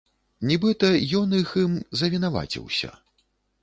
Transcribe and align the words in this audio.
Нібыта, 0.51 0.89
ён 1.21 1.37
іх 1.43 1.55
ім 1.67 1.79
завінаваціўся. 2.05 2.89